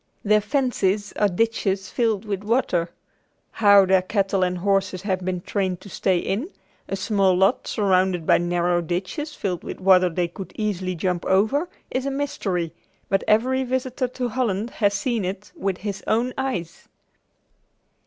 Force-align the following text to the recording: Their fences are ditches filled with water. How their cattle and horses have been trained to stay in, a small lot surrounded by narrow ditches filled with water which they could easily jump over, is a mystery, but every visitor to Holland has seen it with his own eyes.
Their 0.23 0.41
fences 0.41 1.13
are 1.13 1.27
ditches 1.29 1.91
filled 1.91 2.25
with 2.25 2.43
water. 2.43 2.89
How 3.51 3.85
their 3.85 4.01
cattle 4.01 4.41
and 4.41 4.57
horses 4.57 5.03
have 5.03 5.23
been 5.23 5.41
trained 5.41 5.79
to 5.81 5.89
stay 5.89 6.17
in, 6.17 6.49
a 6.89 6.95
small 6.95 7.35
lot 7.37 7.67
surrounded 7.67 8.25
by 8.25 8.39
narrow 8.39 8.81
ditches 8.81 9.35
filled 9.35 9.63
with 9.63 9.79
water 9.79 10.07
which 10.09 10.15
they 10.15 10.27
could 10.27 10.53
easily 10.55 10.95
jump 10.95 11.23
over, 11.27 11.69
is 11.91 12.07
a 12.07 12.09
mystery, 12.09 12.73
but 13.09 13.23
every 13.27 13.63
visitor 13.63 14.07
to 14.07 14.29
Holland 14.29 14.71
has 14.71 14.95
seen 14.95 15.23
it 15.23 15.51
with 15.55 15.77
his 15.77 16.03
own 16.07 16.33
eyes. 16.35 16.87